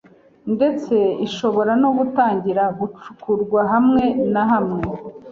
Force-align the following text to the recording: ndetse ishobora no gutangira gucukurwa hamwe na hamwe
ndetse 0.53 0.95
ishobora 1.27 1.71
no 1.81 1.89
gutangira 1.97 2.63
gucukurwa 2.79 3.59
hamwe 3.71 4.05
na 4.33 4.43
hamwe 4.51 4.79